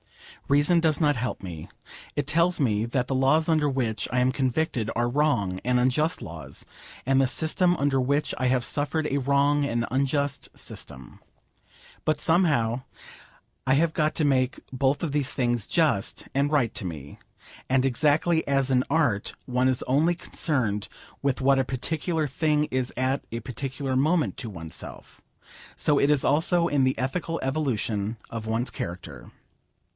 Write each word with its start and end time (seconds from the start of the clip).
Reason 0.47 0.79
does 0.79 0.99
not 0.99 1.15
help 1.15 1.43
me. 1.43 1.69
It 2.15 2.25
tells 2.25 2.59
me 2.59 2.85
that 2.85 3.07
the 3.07 3.15
laws 3.15 3.47
under 3.47 3.69
which 3.69 4.07
I 4.11 4.19
am 4.19 4.31
convicted 4.31 4.89
are 4.95 5.07
wrong 5.07 5.61
and 5.63 5.79
unjust 5.79 6.21
laws, 6.21 6.65
and 7.05 7.21
the 7.21 7.27
system 7.27 7.77
under 7.77 8.01
which 8.01 8.33
I 8.37 8.47
have 8.47 8.65
suffered 8.65 9.07
a 9.09 9.19
wrong 9.19 9.63
and 9.63 9.85
unjust 9.91 10.49
system. 10.57 11.21
But, 12.03 12.19
somehow, 12.19 12.81
I 13.67 13.75
have 13.75 13.93
got 13.93 14.13
to 14.15 14.25
make 14.25 14.59
both 14.73 15.03
of 15.03 15.11
these 15.13 15.31
things 15.31 15.67
just 15.67 16.27
and 16.33 16.51
right 16.51 16.73
to 16.73 16.83
me. 16.83 17.19
And 17.69 17.85
exactly 17.85 18.45
as 18.47 18.71
in 18.71 18.83
Art 18.89 19.33
one 19.45 19.69
is 19.69 19.83
only 19.83 20.15
concerned 20.15 20.89
with 21.21 21.39
what 21.39 21.59
a 21.59 21.63
particular 21.63 22.25
thing 22.27 22.63
is 22.65 22.91
at 22.97 23.23
a 23.31 23.39
particular 23.39 23.95
moment 23.95 24.35
to 24.37 24.49
oneself, 24.49 25.21
so 25.77 25.99
it 25.99 26.09
is 26.09 26.25
also 26.25 26.67
in 26.67 26.83
the 26.85 26.97
ethical 26.97 27.39
evolution 27.43 28.17
of 28.31 28.47
one's 28.47 28.71
character. 28.71 29.31